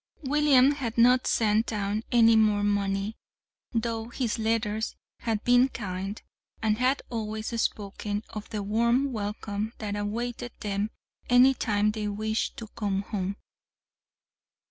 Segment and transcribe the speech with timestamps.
[0.23, 3.15] William had not sent down any more money,
[3.71, 6.23] though his letters had been kind,
[6.59, 10.89] and had always spoken of the warm welcome that awaited them
[11.29, 13.35] any time they wished to come home.